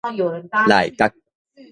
[0.67, 1.13] 内角